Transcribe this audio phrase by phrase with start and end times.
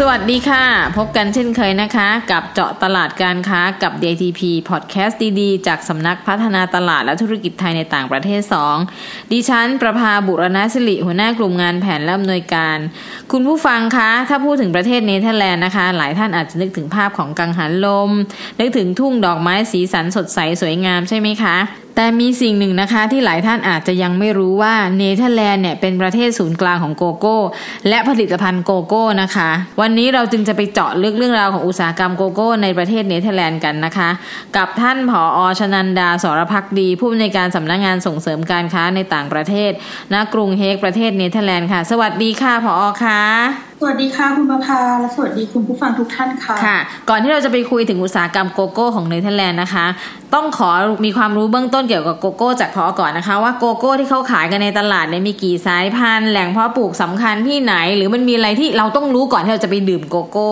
[0.00, 0.64] สวัสดีค่ะ
[0.98, 8.42] พบกันเช่นเคยนะคะ กับเจาะตลาดการค้ากับ DTP Podcast ดีๆ จากสำนักพัฒนาตลาดและธุรกิจไทยในต่างประเทศ
[8.88, 12.78] 2 ดิฉัน ประภาบุรณศิริหัวหน้ากลุ่มงานแผนและอำนวยการ
[13.32, 18.10] คุณผู้ฟังคะ ถ้าพูดถึงประเทศเนเธอร์แลนด์นะคะ หลายท่านอาจจะนึกถึงภาพของกังหันลม
[18.60, 27.38] นึกถึงทุ่งดอกไม้สีสันสดใสสวยงามใช่ไหมคะ แต่มีสิ่งหนึ่งนะคะที่หลายท่านอาจจะยังไม่รู้ว่าเนเธอร์แลนด์เนี่ยเป็นประเทศศูนย์กลางของโกโก้
[27.88, 29.50] และผลิตภัณฑ์โกโก้นะคะ
[29.80, 34.08] วันนี้เราจึงจะไปเจาะลึกเรื่องราวของอุตสาหกรรมโกโก้ ในประเทศเนเธอร์แลนด์กันนะคะ
[34.56, 35.40] กับท่านผอ.
[35.58, 39.72] ชนันดาสรพักดี ผู้อำนวยการสำนักงานส่งเสริมการค้าในต่างประเทศ
[40.12, 43.20] ณกรุงเฮกประเทศเนเธอร์แลนด์ค่ะ สวัสดีค่ะผอ.ค่ะ
[43.80, 49.86] สวัสดีค่ะคุณประภาและสวัสดีคุณผู้ฟังทุกท่านค่ะ ค่ะ ก่อนที่เราจะไปคุยถึงอุตสาหกรรมโกโก้ของเนเธอร์แลนด์นะคะ
[50.34, 50.70] ต้องขอ
[51.04, 60.50] มีความรู้เบื้องต้นเกี่ยวกับโกโก้จากผอ.ก่อนนะคะ ว่าโกโก้ที่เขาขายกันในตลาดเนี่ยมีกี่สายพันธุ์แหล่งเพาะปลูกสำคัญที่ไหน หรือมันมีอะไรที่เราต้องรู้ก่อนที่เราจะไปดื่มโกโก้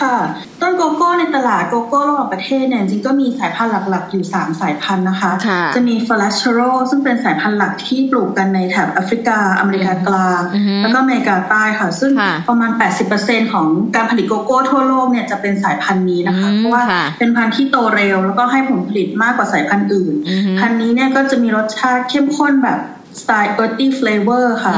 [0.00, 0.16] ค่ะ
[0.60, 6.58] ต้นโกโก้ในตลาดโกโก้ระหว่างประเทศเนี่ยจริงก็มีสายพันธุ์หลักๆ อยู่ 3 สายพันธุ์นะคะจะมี Forastero
[6.90, 10.40] ซึ่งเป็นสายพันธุ์หลักที่ปลูกกันในแถบแอฟริกา อเมริกากลาง
[10.82, 12.12] แล้วก็อเมริกาใต้ค่ะ ซึ่ง
[12.48, 12.70] ประมาณ
[13.12, 16.82] 80%ของการผลิตโกโก้ทั่วโลกเนี่ยจะเป็นสายพันธุ์นี้นะคะเพราะว่า
[17.18, 20.14] เป็นพันธุ์ที่โตเร็ว แล้วก็ให้ผลผลิตมากกว่าสายพันธุ์อื่น
[20.60, 22.80] พันธุ์นี้เนี่ยก็จะมีรสชาติเข้มข้นแบบ
[23.20, 24.76] สไตล์ earthy flavor ค่ะ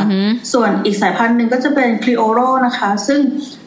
[0.53, 3.21] ส่วนอีกสายพันธุ์หนึ่งก็จะเป็น Criollo นะคะ ซึ่ง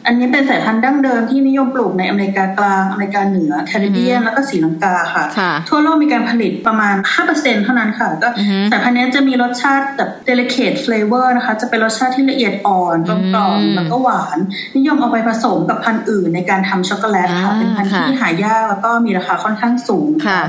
[0.06, 5.24] อันนี้เป็นสายพันธุ์ดั้งเดิมที่นิยมปลูกในอเมริกากลาง อเมริกาเหนือแคริบเบียนแล้วก็สีลังกาค่ะ
[5.68, 6.94] ทั่วโลกมีการผลิตประมาณ
[7.30, 8.28] 5%เท่านั้นค่ะ ก็
[8.70, 14.38] สายพันธุ์นี้จะมีรสชาติแบบ delicate flavor นะคะ จะเป็นรสชาติที่ละเอียดอ่อนกลมกล่อมแล้วก็หวาน
[14.76, 20.42] นิยมเอาไปผสมกับพันธุ์อื่นในการทำช็อกโกแลตค่ะ เป็นพันธุ์ที่หายากแล้วก็มีราคาค่อนข้างสูงค่ะ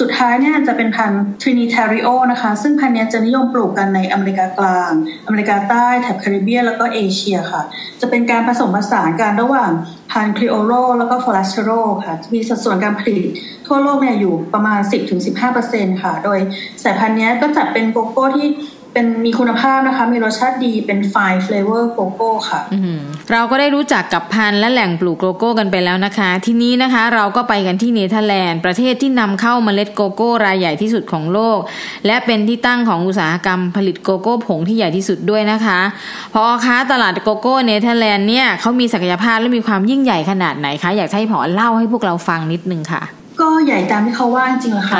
[0.00, 4.92] สุดท้ายเนี่ยจะเป็นพันธุ์ Trinitario นะคะ ซึ่งพันธุ์นี้จะนิยมปลูกกันในอเมริกากลาง
[5.26, 7.62] อเมริกาใต้แถบแคริบเบียนแล้วก็เอเชียค่ะ
[8.00, 9.70] จะเป็นการผสมผสานกันระหว่าง
[10.12, 11.70] พันธุ์ Criollo แล้วก็ Forastero
[12.06, 13.22] ค่ะ มีสัดส่วนการผลิต
[13.66, 14.80] ทั่วโลกเนี่ยอยู่ประมาณ
[15.40, 16.38] 10-15%ค่ะ โดย
[16.84, 18.48] สายพันธุ์นี้ก็จัดเป็นโกโก้ที่
[18.96, 22.60] เป็นมีคุณภาพนะคะ มีรสชาติดีเป็นไฟเฟลเวอร์โกโก้ค่ะ
[23.32, 31.58] เราก็ได้รู้จักกับพันธุ์และแหล่งปลูกโกโก้กันไปแล้วนะคะ ทีนี้นะคะเราก็ไปกันที่เนเธอร์แลนด์ ประเทศที่นำเข้าเมล็ดโกโก้รายใหญ่ที่สุดของโลก
[32.06, 35.80] และเป็นที่ตั้งของอุตสาหกรรมผลิตโกโก้ผงที่ใหญ่ที่สุดด้วยนะคะ
[36.34, 43.02] ผอคะตลาดโกโก้เนเธอร์แลนด์เนี่ยเขามีศักยภาพและมีความยิ่งใหญ่ขนาดไหนคะ อยากให้ผอเล่าให้พวกเราฟังนิดนึงค่ะ
[43.40, 44.98] ก็ใหญ่ตามที่เขาว่าจริงๆแหละค่ะ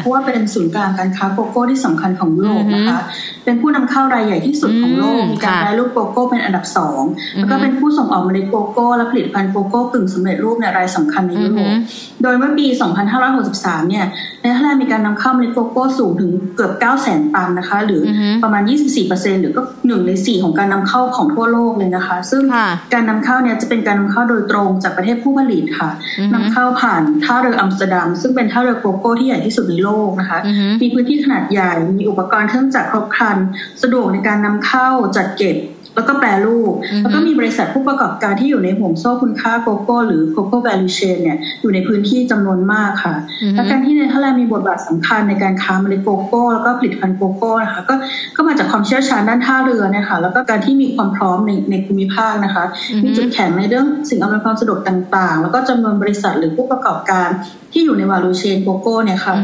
[0.00, 2.98] เพราะว่าเป็นศูนย์กลางการค้าโกโก้ที่สำคัญของโลกนะคะ
[3.44, 7.02] เป็นผู้นำเข้ารายใหญ่ที่สุดของโลก มีการแปรรูปโกโก้เป็นอันดับสอง
[7.36, 11.74] แล้วก็เป็นผู้ส่งออกเมล็ดโกโก้และผลิตภัณฑ์โกโก้กึ่งสำเร็จรูปในรายสำคัญในยุโรป
[12.22, 12.66] โดยเมื่อปี
[13.28, 14.06] 2563 เนี่ย
[14.42, 18.02] เนเธอร์แลนด์มีการนำเข้าเมล็ดโกโก้สูงถึงเกือบ 9 0 0 0 0 0 ตันนะคะ หรือ
[18.42, 18.62] ประมาณ
[19.02, 22.42] 24%หรือก็หนึ่งใน4ของการนำเข้าของทั่วโลกเลยนะคะ ซึ่ง
[22.94, 25.90] การนำเข้าเนี่ยจะเป็นการนำเข้าโดยตรงจากประเทศผู้ผลิตค่ะ
[26.34, 30.38] นำเข้าผ่านท่าเรืออัมสเตอร์ดัมซึ่งเป็นท่าเรือโกโก้ที่ใหญ่ที่สุดในโลกนะคะ
[30.82, 33.38] มีพื้นที่ขนาดใหญ่ มีอุปกรณ์เครื่องจักรครบครัน
[33.82, 35.56] สะดวกในการนำเข้าจัดเก็บ
[35.98, 36.72] แล้วก็แปรรูป
[37.02, 43.14] แล้วก็มีบริษัทผู้ประกอบการที่อยู่ในห่วงโซ่คุณค่าโกโก้หรือโกโก้ value chain เนี่ยอยู่ในพื้นที่จำนวนมากค่ะ
[43.54, 47.94] และการที่เนเธอร์แลนด์มีบทบาทสำคัญในการค้าเมล็ดโกโก้ แล้วก็ผลิตภัณฑ์โกโก้นะคะก็
[48.36, 52.64] ก็มาจากความเชี่ยวชาญด้านท่าเรือนะคะแล้วก็การที่มีความพร้อมในในภูมิภาคนะคะ
[53.04, 57.28] มีจุดแข็งในเรื่องสิ่งอำนวยความสะดวกต่าง ๆ แล้วก็จำนวนบริษัทหรือผู้ประกอบการ
[57.72, 59.34] ที่อยู่ใน value chain โกโก้เนี่ยค่ะ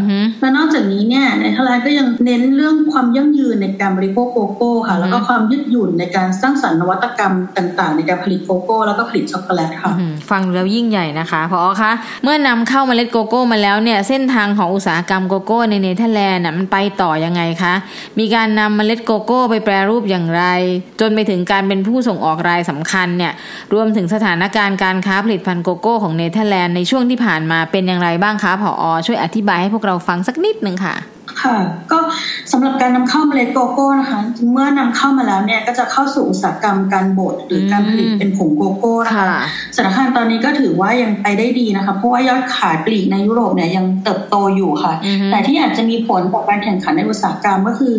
[0.40, 9.92] และนอกจากนี้เนี่ยเนเธอร์แลนด์ก็ยังเน้นเรื่องความยั่งยืนในการบริโภคโกโก้ค่ะ แล้วก็ความยืดหยุ่นในการสร้างสรรค์นวัตกรรมต่างๆ ในการผลิตโกโก้ แล้วก็ผลิตช็อกโกแลตค่ะ
[10.30, 17.74] ฟังแล้วยิ่งใหญ่นะคะผอคะเมื่อนำเข้าเมล็ดโกโก้มาแล้วเนี่ยเส้นทางของอุตสาหกรรมโกโก้ในเนเธอร์แลนด์มันไปต่อยังไงคะ
[18.18, 20.44] มีการนำเมล็ดโกโก้ไปแปรรูปอย่างไร
[21.00, 23.32] จนไปถึงการเป็นผู้ส่งออกรายสำคัญเนี่ย
[23.72, 30.96] รวมถึงสถานการณ์การค้าผลิตภัณฑ์โกโก้ของเนเธอร์แลนด์ในช่วงที่ผ่านมาเป็นอย่างไรบ้างคะผอช่วยอธิบายให้พวกเราฟังสักนิดหนึ่งค่ะ
[31.42, 31.56] ค่ะ
[31.92, 31.98] ก็
[32.52, 34.20] สำหรับการนำเข้าเมล็ดโกโก้นะคะ
[34.52, 39.28] เมื่อนำเข้ามาแล้วเนี่ยก็จะเข้าสู่อุตสาหกรรมการบดหรือการผลิตเป็นผงโกโก้นะคะ
[39.76, 44.92] สถานการณ์ตอนนี้ก็ถือว่ายังไปได้ดีนะคะ เพราะว่ายอดขายปลีกในยุโรปเนี่ยยังเติบโตอยู่ค่ะ
[45.30, 47.94] แต่ที่อาจจะมีผลต่อการแข่งขันในอุตสาหกรรมก็คือ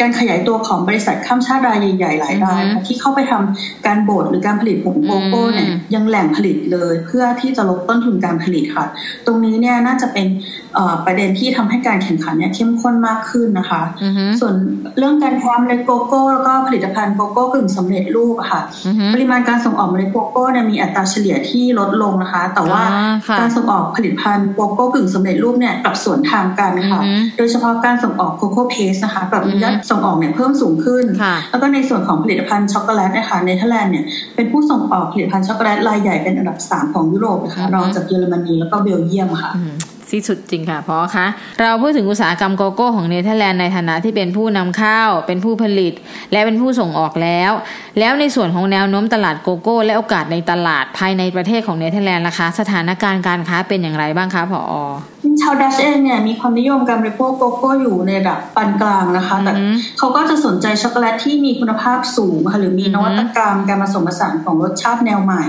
[0.00, 8.86] การขยายตัวของบริษัทข้ามชาติรายใหญ่ๆหลายรายที่เข้าไปทำการบดหรือการผลิตผงโกโก้เนี่ยยังแหล่งผลิตเลย เพื่อที่จะลดต้นทุนการผลิตค่ะ
[9.26, 10.26] ตรงนี้เนี่ยน่าจะเป็น
[11.04, 14.54] ประเด็นที่ทำให้การแข่งขันเนี่ยเข้มข้นมากขึ้นนะคะอือฮึส่วน
[14.98, 34.04] เรื่องการแพมเมล็ดโกโก้ แล้วก็ผลิตภัณฑ์โกโก้กึ่งสำเร็จรูปอะค่ะอือฮึปริมาณการส่งออกเมล็ดโกโก้เนี่ยมีอัตราเฉลี่ยที่ลดลงนะคะ แต่ว่าอ่าค่ะการส่งออกผลิตภัณฑ์โกโก้กึ่งสำเร็จรูปเนี่ยกลับสวนทางกันค่ะอือฮึโดยเฉพาะการส่งออกโกโก้ paste นะคะกลับมียอดส่งออกเนี่ยเพิ่มสูงขึ้นค่ะแล้วก็ในส่วนของผลิตภัณฑ์ช็อกโกแลตนะคะเนเธอร์แลนด์เนี่ย
[34.36, 39.72] เป็นผู้ส่งออกผลิตภัณฑ์ช็อกโกแลตรายใหญ่เป็นอันดับ 3 ของยุโรปนะคะอือฮึรองจากเยอรมนีแล้วก็เบลเยียมค่ะอืม
[40.12, 41.26] ที่สุดจริงค่ะเพราะคะ
[41.60, 45.92] เราพูดถึงอุตสาหกรรมโกโก้ของเนเธอร์แลนด์ในฐานะที่เป็นผู้นำเข้า เป็นผู้ผลิต
[46.32, 47.52] และเป็นผู้ส่งออกแล้ว
[47.98, 54.74] แล้วในส่วนของแนวโน้มตลาดโกโก้ และโอกาสในตลาดภายในประเทศของเนเธอร์แลนด์ล่ะคะ สถานการณ์การค้าเป็นอย่างไรบ้างคะผอ
[55.42, 65.42] ชาวดัตช์เองเนี่ยมีความนิยมการบริโภคโกโก้อยู่ในระดับปานกลางนะคะแต่อือฮึเขาก็จะสนใจช็อกโกแลตที่มีคุณภาพสูงค่ะหรือมีอือฮึนวัตกรรมการผสมผสานของรสชาติแนวใหม่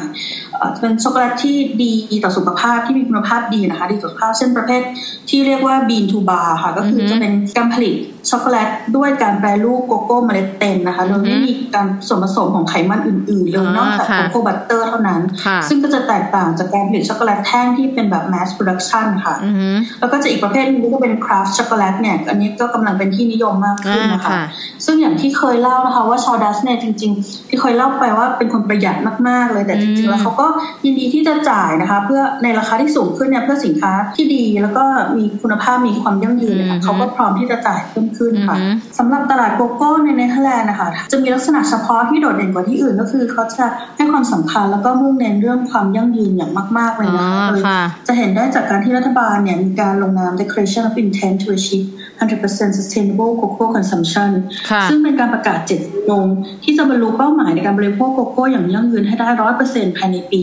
[0.53, 1.91] เอ่อเป็นช็อกโกแลตที่ดี
[2.23, 4.81] ต่อสุขภาพที่มีคุณภาพดีนะคะดีต่อสุขภาพเช่นประเภท
[5.29, 7.95] ที่เรียกว่า bean to bar ค่ะ ก็คืออือฮึจะเป็นการผลิต
[8.29, 19.69] ช็อกโกแลตด้วยการแปรรูปโกโก้เมล็ดเต็มนะคะโดยไม่มีการส่วนผสมของไขมันอื่นๆเลยอ่านอกจากค่ะโกโก้ butter เท่านั้นค่ะซึ่งก็จะแตกต่างจากการผลิตช็อกโกแลตแท่งที่เป็นแบบ mass production ค่ะอือฮึ
[19.99, 24.43] แล้วก็จะอีกประเภทหนึ่งก็เป็น craft ช็อกโกแลตเนี่ย อันนี้ก็กำลังเป็นที่นิยมมากขึ้นนะคะอ่าค่ะ
[24.85, 28.97] ซึ่งอย่างที่เคยเล่านะคะว่าชาวดัตช์เนี่ยจริง ๆ ที่เคยเล่าไปว่าเป็นคนประหยัด
[29.27, 30.47] มากๆเลยแต่จริงๆแล้วเขาก็
[30.85, 34.83] ยินดีที่จะจ่ายนะคะ เพื่อในราคาที่สูงขึ้นเนี่ยเพื่อสินค้าที่ดีแล้วก็
[35.17, 43.65] มีคุณภาพมีความยั่งยืนเลยอืค่ะอฮึเขาก็พร้อมที่จะจ่ายเพิ่มขึ้นค่ะอือฮึสำหรับตลาดโกโก้ในเนเธอร์แลนด์นะคะจะมีลักษณะเฉพาะที่โดดเด่นกว่าที่อื่นก็คือเขาจะ
[43.97, 51.89] ให้ความสำคัญแล้วก็มุ่งเน้นเรื่องความยั่งยืนอย่างมาก ๆ เลยอ๋อนะคะโดยค่ะจะเห็นได้จากการที่รัฐบาลเนี่ยมีการลงนาม Declaration of Intent to Achieve
[52.29, 54.31] 100% Sustainable Cocoa Consumption
[54.69, 56.27] ค่ะซึ่งเป็นการประกาศเจตจำนง
[56.63, 59.27] ที่จะบรรลุเป้าหมายในการบริโภคโกโก้อย่างยั่งยืนให้ได้
[59.63, 60.39] 100%ภายในปี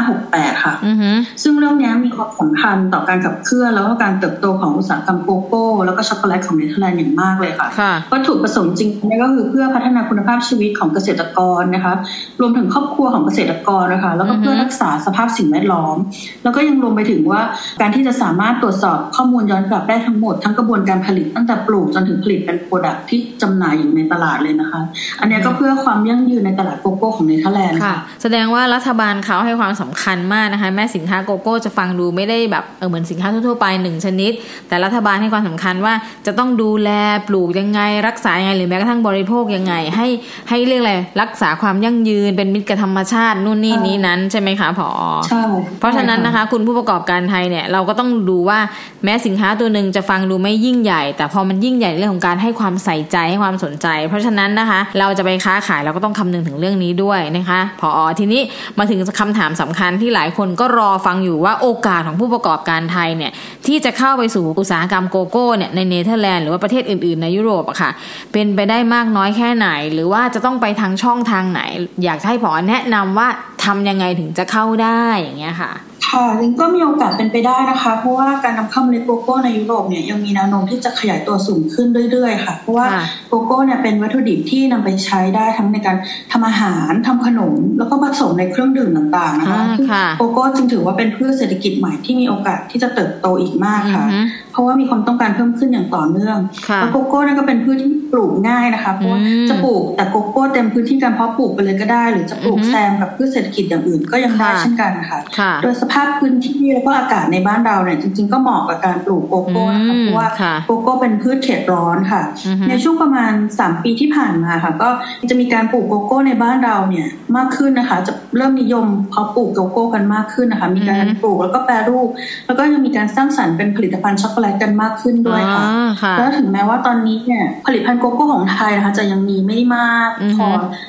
[0.00, 1.10] 2568 ค่ะอือฮึ
[1.42, 11.94] ซึ่งเรื่องนี้มีความสำคัญต่อการขับเคลื่อนแล้วก็การเติบโตของอุตสาหกรรมโกโก้ แล้วก็ช็อกโกแลตของเนเธอร์แลนด์อย่างมากเลยค่ะค่ะวัตถุประสงค์จริงๆเนี่ยก็คือเพื่อพัฒนาคุณภาพชีวิตของเกษตรกรนะคะ
[12.40, 15.96] รวมถึงครอบครัวของเกษตรกรนะคะ แล้วก็เพื่ออือฮึรักษาสภาพสิ่งแวดล้อม
[16.44, 17.40] แล้วก็ยังรวมไปถึงว่า
[17.80, 24.80] การที่จะสามารถตรวจสอบข้อมูลย้อนกลับได้ทั้งหมดทั้งกระบวนการผลิตตั้งแต่ปลูกจนถึงผลิตเป็น product ที่จำหน่ายอยู่ในตลาดเลยนะคะ
[25.20, 34.32] อันเนี้ยก็เพื่อความยั่งยืนในตลาดโกโก้ของเนเธอร์แลนด์ค่ะค่ะแสดงว่ารัฐบาลเขาให้ความสำคัญมากนะคะ แม้สินค้าโกโก้จะฟังดูไม่ได้แบบเออเหมือนสินค้าทั่วๆไปหนึ่งชนิด
[34.68, 35.94] แต่รัฐบาลให้ความสำคัญว่า
[36.26, 36.90] จะต้องดูแล
[37.28, 40.08] ปลูกยังไง รักษายังไงหรือแม้กระทั่งบริโภคยังไง ให้
[40.48, 44.90] ให้เรียกอะไรรักษาความยั่งยืนเป็นมิตรกับธรรมชาตินู่นนี่ใช่นี้นั้นใช่ไหมคะผอ
[45.28, 45.42] ใช่
[45.78, 48.58] เพราะฉะนั้นนะคะ คุณผู้ประกอบการไทยเนี่ยเราก็ต้องดูว่า
[49.04, 58.40] แม้สินค้าตัวหนึ่งจะฟังดูไม่ยิ่งใหญ่แต่พอมันยิ่งใหญ่เรื่องของการให้ความใส่ใจให้ความสนใจ เพราะฉะนั้นนะคะ เราจะไปค้าขายเราก็ต้องคำนึงถึงเรื่องนี้ด้วยนะคะผอทีนี้
[58.78, 63.32] มาถึงคำถามสำคัญที่หลายคนก็รอฟังอยู่ว่าโอกาสของผู้ประกอบการไทยเนี่ย
[63.66, 67.90] ที่จะเข้าไปสู่อุตสาหกรรมโกโก้เนี่ยในเนเธอร์แลนด์หรือว่าประเทศอื่นๆในยุโรปอะค่ะ
[68.32, 71.60] เป็นไปได้มากน้อยแค่ไหน หรือว่าจะต้องไปทางช่องทางไหน
[72.04, 72.50] อยากให้ ผอ.
[72.68, 73.28] แนะนำว่า
[73.64, 75.72] ทำยังไงถึงจะเข้าได้อย่างเงี้ยค่ะ
[76.18, 85.96] ค่ะจริงก็มีโอกาสเป็นไปได้นะคะ เพราะว่าการนำเข้าเมล็ดโกโก้ในยุโรปเนี่ยยังมีแนวโน้มที่จะขยายตัวสูงขึ้นเรื่อยๆ ค่ะ เพราะว่าค่ะโกโก้เนี่ยเป็นวัตถุดิบที่นำไปใช้ได้ทั้งในการ
[86.32, 96.38] ทำอาหารทำขนม แล้วก็ผสมในเครื่องดื่มต่างๆนะคะอ่าซึ่งค่ะโกโก้จึงถือว่าเป็นพืชเศรษฐกิจใหม่ที่มีโอกาสที่จะเติบโตอีกมากค่ะอือฮึเพ ราะว่ามีความต้องการเพิ่มขึ้นอย่างต่อเนื่อง
[96.68, 114.88] ค่ะแล้วโกโก้นั่นก็เป็นพืชที่ปลูกง่ายนะคะเพราะว่าอืมจะปลูกแต่โกโก้เต็มพื้นที่การเพาะปลูกไปเลยก็ได้ หรือจะปลูกอือฮึแซมกับพืชเศรษฐกิจอย่างอื่นก็ยังได้ค่ะเช่นกันนะคะค่ะโดยสภาพพื้นที่แล้วก็อากาศในบ้านเราเนี่ยจริง ๆ ก็เหมาะกับการปลูกโกโก้นะคะอืมเพราะว่าค่ะโกโก้เป็นพืชเขตร้อนค่ะอือฮึในช่วงประมาณ 3 ปีที่ผ่านมาค่ะ ก็
[115.30, 122.08] จะมีการปลูกโกโก้ในบ้านเราเนี่ยมากขึ้นนะคะจะเริ่มนิยมเพาะปลูกโกโก้กันมากขึ้นนะคะ มีการอือฮึปลูกแล้วก็แปรรูป
[122.46, 130.48] แล้วก็ยังมีการสร้างสรรค์เป็นผลิตภัณฑ์ช็อกโกแลตกันมากขึ้นด้วยค่ะอ่าค่ะแล้วถึงแม้ว่าตอนนี้เนี่ยผลิตภัณฑ์โกโก้ของไทยนะคะจะยังมีไม่มากอือฮึพอ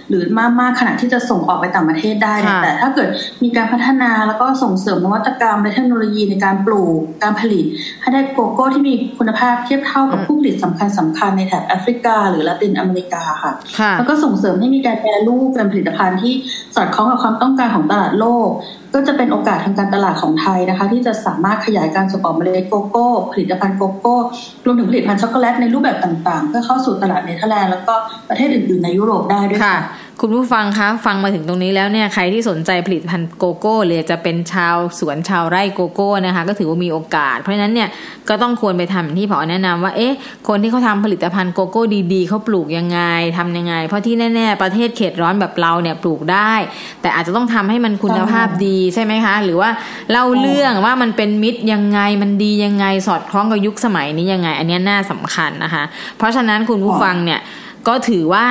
[0.09, 3.09] หรือมากมากขนาดที่จะส่งออกไปต่างประเทศได้เนี่ยค่ะแต่ถ้าเกิด
[3.43, 7.65] มีการพัฒนาแล้วก็ส่งเสริมนวัตกรรมและเทคโนโลยีในการปลูกการผลิต
[8.01, 16.33] ให้ได้โกโก้ที่มีคุณภาพเทียบเท่ากับผู้ผลิตสำคัญสำคัญในแถบแอฟริกา หรือละตินอเมริกาค่ะค่ะแล้วก็ส่งเสริมให้มีการแปรรูปเป็นผลิตภัณฑ์ที่
[16.75, 18.49] สอดคล้องกับความความต้องการของตลาดโลก
[18.93, 24.17] ก็จะเป็นโอกาสทางการตลาดของไทยนะคะ ที่จะสามารถขยายการส่งออกเมล็ดโกโก้ ผลิตภัณฑ์โกโก้
[24.65, 27.93] รวมถึงผลิตภัณฑ์ช็อกโกแลตในรูปแบบต่างๆ เพื่อเข้าสู่ตลาดเนเธอร์แลนด์แล้วก็
[28.29, 29.77] ประเทศอื่นๆในยุโรปได้ด้วยค่ะ
[30.23, 37.89] คุณผู้ฟังคะฟังมาถึงตรงนี้แล้วเนี่ยใครที่สนใจผลิตภัณฑ์โกโก้หรือจะเป็นชาวสวนชาวไร่โกโก้นะคะ ก็ถือว่ามีโอกาส เพราะฉะนั้นเนี่ย
[38.29, 40.13] ก็ต้องควรไปทำอย่าที่ผอแนะนำว่าเอ๊ะ
[40.47, 41.83] คนที่เขาทำผลิตภัณฑ์โกโก้
[42.13, 42.99] ดีๆเขาปลูกยังไง
[43.37, 46.53] ทำยังไง เพราะที่แน่ๆประเทศเขตร้อนแบบเราเนี่ยปลูกได้
[47.01, 49.69] แต่อาจจะต้องทำให้มันคุณภาพดีใช่ไหมคะ หรือว่า
[50.11, 55.83] เล่าเรื่องว่ามันเป็นมิตรยังไงมันดียังไงสอดคล้องกับยุคสมัยนี้ยังไง อันนี้น่าสำคัญนะคะ
[56.17, 57.41] เพราะฉะนั้นคุณผู้ฟังเนี่ย
[57.87, 58.45] ก็ถือว่า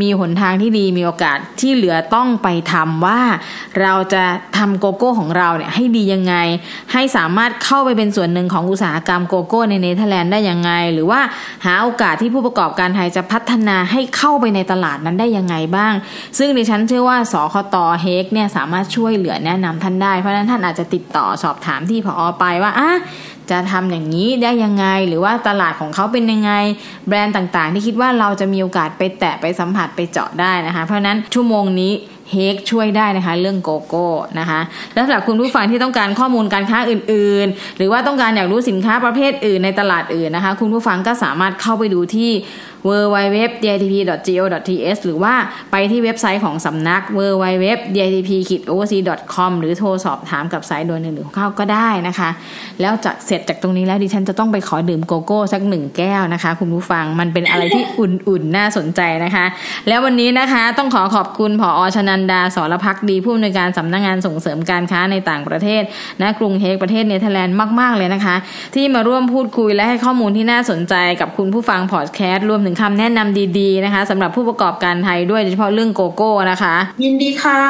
[0.00, 3.20] มีหนทางที่ดีมีโอกาสที่เหลือต้องไปทำว่า
[3.80, 4.24] เราจะ
[4.58, 6.34] ทำโกโก้ของเราเนี่ยให้ดียังไง
[6.92, 11.20] ให้สามารถเข้าไปเป็นส่วนหนึ่งของอุตสาหกรรมโกโก้ในเนเธอร์แลนด์ได้ยังไง หรือว่า
[11.64, 15.94] หาโอกาสที่ผู้ประกอบการไทยจะพัฒนาให้เข้าไปในตลาดนั้นได้ยังไงบ้าง
[16.38, 22.24] ซึ่งดิฉันเชื่อว่าสคตเฮกเนี่ยสามารถช่วยเหลือแนะนำท่านได้เพราะนั้นท่านอาจจะติดต่อสอบถามที่ ผอ.
[22.40, 22.90] ไปว่าอะ
[23.50, 26.52] จะทำอย่างนี้ได้ยังไง หรือว่าตลาดของเขาเป็นยังไง
[27.08, 31.92] แบรนด์ต่างๆ ที่คิดว่าเราจะมีโอกาสไปแตะไปสัมผัสไปเจาะได้นะคะ เพราะนั้นชั่วโมงนี้
[32.32, 34.08] เฮกช่วยได้นะคะเรื่องโกโก้
[34.38, 34.60] นะคะ
[34.94, 42.30] แล้วสำหรับคุณผู้ฟังที่ต้องการข้อมูลการค้าอื่น ๆ หรือว่าต้องการอยากรู้สินค้าประเภทอื่นในตลาดอื่นนะคะ คุณผู้ฟังก็สามารถเข้าไปดูที่
[42.88, 43.94] w w w d i t p
[44.38, 45.34] go t h หรือว่า
[45.70, 48.30] ไปที่เว็บไซต์ของสำนัก w w w d i t p
[48.70, 48.92] o c
[49.34, 52.30] com หรือโทรสอบถามกับสายด่วนหนึ่งหนึ่งหกเก้าก็ได้นะคะ
[52.80, 59.44] แล้วจากเสร็จจากตรงนี้แล้วดิฉันจะต้องไปขอดื่มโกโก้สักหนึ่งแก้วนะคะ คุณผู้ฟังมันเป็นอะไรที่อุ่นๆน่าสนใจนะคะ
[59.88, 65.82] แล้ววันนี้นะคะต้องขอขอบคุณผอชนันดาสรพักดีผู้อำนวยการสำนักงงานส่งเสริมการค้าในต่างประเทศ
[66.22, 68.36] ณกรุงเฮกประเทศเนเธอร์แลนด์มาก ๆ เลยนะคะ
[68.74, 76.74] ที่มาร่วมพูดคุยและให้ข้อมูลที่น่าสนใจกับคุณผู้ฟังพอดแคสต์รวมถึงคำแนะนำดีๆนะคะสำหรับผู้ประกอบการไทยด้วยโดยเฉพาะเรื่องโกโก้นะคะ
[77.04, 77.60] ยินดีค่ะ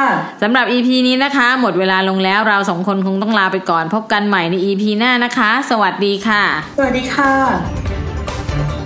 [0.43, 6.43] สำหรับ EP นี้นะคะ หมดเวลาลงแล้วเราสองคนคงต้องลาไปก่อน พบกันใหม่ใน EP หน้านะคะ สวัสดีค่ะ
[6.77, 7.90] สวัสดีค่ะ